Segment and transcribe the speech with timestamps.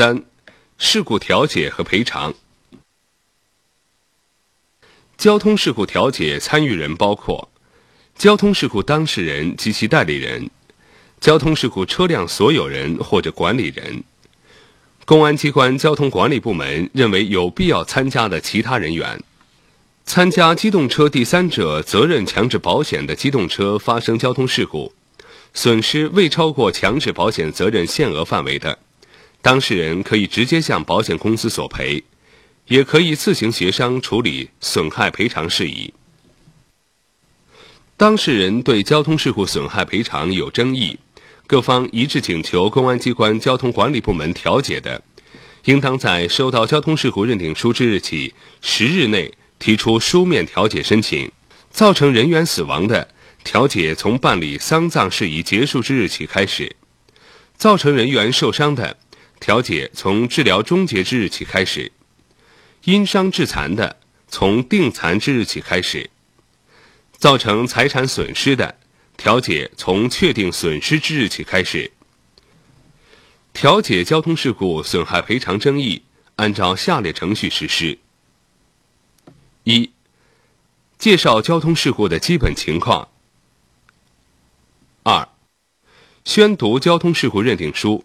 [0.00, 0.24] 三、
[0.78, 2.32] 事故调解和赔偿。
[5.18, 7.50] 交通事故调解参与人包括
[8.16, 10.48] 交通事故当事人及其代理人、
[11.20, 14.02] 交通事故车辆所有人或者管理人、
[15.04, 19.22] 公安机关交通管理部门认为有必要参加的其他人员。
[20.06, 24.94] 参加机动车第三者责任强制保险的机动车发生交通事故，
[25.52, 28.78] 损失未超过强制保险责任限额范围的，
[29.42, 32.02] 当事人可以直接向保险公司索赔。
[32.66, 35.92] 也可以自行协商处理损害赔偿事宜。
[37.96, 40.96] 当事人对交通事故损害赔偿有争议，
[41.48, 45.02] 各方一致请求公安机关交通管理部门调解的，
[45.64, 51.28] 应当在收到交通事故认定书之日起十日内提出书面调解申请。
[51.72, 53.08] 造成人员死亡的，
[53.42, 56.68] 调解从办理丧葬事宜结束之日起开始；
[57.56, 58.96] 造成人员受伤的，
[59.40, 61.90] 调解从治疗终结之日起开始。
[62.84, 66.08] 因伤致残的，从定残之日起开始；
[67.18, 68.78] 造成财产损失的，
[69.16, 71.90] 调解从确定损失之日起开始。
[73.52, 76.02] 调解交通事故损害赔偿争议，
[76.36, 77.98] 按照下列程序实施：
[79.64, 79.90] 一、
[80.96, 83.08] 介绍交通事故的基本情况；
[85.02, 85.28] 二、
[86.24, 88.04] 宣读交通事故认定书；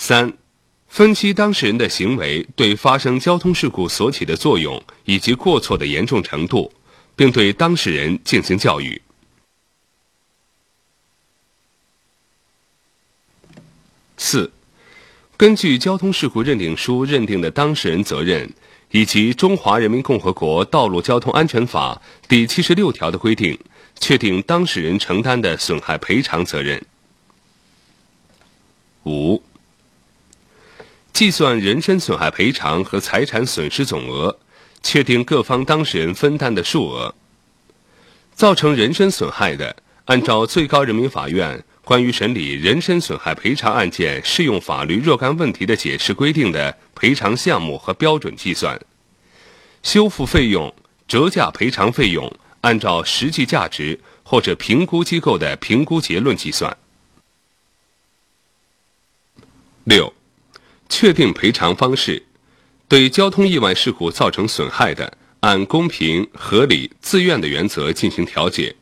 [0.00, 0.32] 三。
[0.88, 6.72] 分析当事人的行为对发生交通事故所起的作用以及过错的严重程度，
[7.14, 9.00] 并对当事人进行教育。
[14.16, 14.50] 四、
[15.36, 18.50] 根据交通事故认定书认定的当事人责任，
[18.90, 23.56] 以及《中华人民共和国道路交通安全法》第七十六条的规定，
[24.00, 26.82] 确定当事人承担的损害赔偿责任。
[29.04, 29.40] 五。
[31.20, 34.38] 计算人身损害赔偿和财产损失总额，
[34.82, 37.14] 确定各方当事人分担的数额。
[38.32, 39.76] 造成人身损害的，
[40.06, 48.80] 按照最高人民法院关于审理人身损害赔偿案件适用法律若干问题的解释规定的赔偿项目和标准计算。
[49.82, 50.74] 修复费用、
[51.06, 56.74] 折价赔偿费用，按照实际价值或者评估机构的评估结论计算。
[59.84, 60.10] 六。
[60.90, 62.22] 确定赔偿方式，
[62.86, 68.76] 对交通意外事故造成损害的，按公平、合理、自愿的原则进行调解。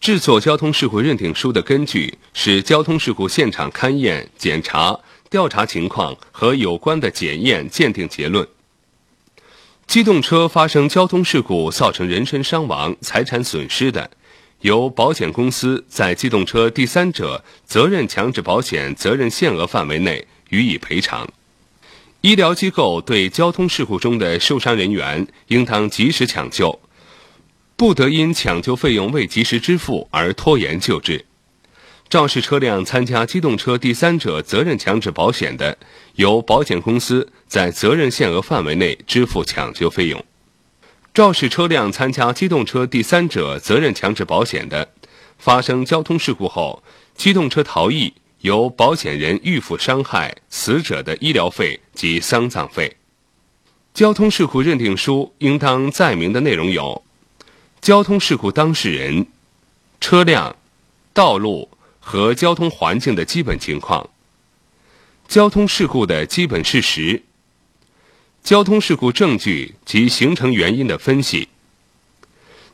[0.00, 4.98] 制作交通事故认定书的根据是交通事故现场勘验、检查、
[5.30, 8.46] 调查情况和有关的检验鉴定结论。
[9.86, 14.10] 机动车发生交通事故造成人身伤亡、财产损失的。
[14.60, 21.28] 由保险公司在机动车第三者责任强制保险责任限额范围内予以赔偿。
[22.20, 26.80] 医疗机构对交通事故中的受伤人员应当及时抢救，
[27.76, 31.24] 不得因抢救费用未及时支付而拖延救治。
[32.08, 35.76] 肇事车辆参加机动车第三者责任强制保险的，
[36.14, 40.24] 由保险公司在责任限额范围内支付抢救费用。
[41.12, 44.88] 肇事车辆参加机动车第三者责任强制保险的，
[45.38, 46.82] 发生交通事故后，
[47.16, 52.96] 机动车逃逸，由保险人预付伤害死者的医疗费及丧葬费。
[53.94, 57.02] 交通事故认定书应当载明的内容有：
[57.80, 59.26] 交通事故当事人、
[60.00, 60.54] 车辆、
[61.12, 64.10] 道路和交通环境的基本情况、
[65.26, 67.22] 交通事故的基本事实。
[68.44, 71.48] 交通事故证据及形成原因的分析，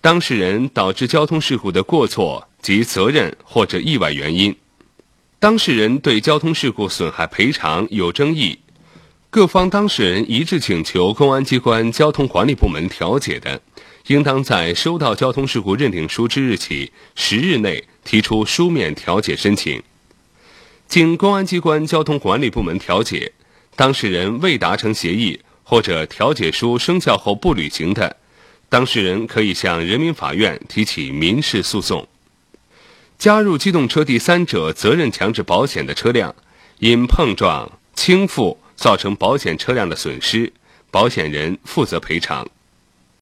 [0.00, 4.54] 当事人导致交通事故的过错及责任或者意外原因，
[5.38, 8.58] 当事人对交通事故损害赔偿有争议，
[9.28, 13.60] 各方当事人一致请求公安机关交通管理部门调解的，
[14.06, 19.82] 应当在收到交通事故认定书之日起十日内提出书面调解申请。
[20.88, 23.32] 经公安机关交通管理部门调解，
[23.74, 25.38] 当事人未达成协议。
[25.68, 28.16] 或者调解书生效后不履行的，
[28.68, 32.06] 当事人可以向人民法院提起民事诉讼。
[33.18, 36.34] 加入机动车第三者责任强制保险的车辆，
[36.78, 40.52] 因碰撞倾覆造成保险车辆的损失，
[40.90, 42.46] 保险人负责赔偿。